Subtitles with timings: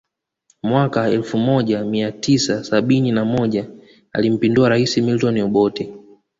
[0.63, 3.69] Mwaka elfu moja Mia tisa sabini na moja
[4.13, 5.93] alimpindua rais Milton Obote